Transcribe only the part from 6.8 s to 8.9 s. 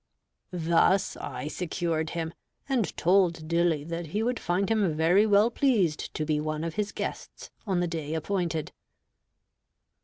guests on the day appointed.